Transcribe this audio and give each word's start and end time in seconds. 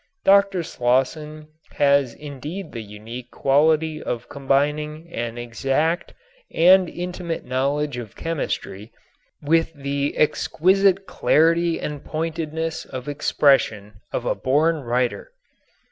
Dr. 0.25 0.63
Slosson 0.63 1.49
has 1.73 2.15
indeed 2.15 2.71
the 2.71 2.81
unique 2.81 3.29
quality 3.29 4.01
of 4.01 4.29
combining 4.29 5.13
an 5.13 5.37
exact 5.37 6.15
and 6.51 6.89
intimate 6.89 7.45
knowledge 7.45 7.97
of 7.97 8.15
chemistry 8.15 8.91
with 9.43 9.71
the 9.75 10.17
exquisite 10.17 11.05
clarity 11.05 11.79
and 11.79 12.03
pointedness 12.03 12.83
of 12.83 13.07
expression 13.07 14.01
of 14.11 14.25
a 14.25 14.33
born 14.33 14.77
writer. 14.77 15.33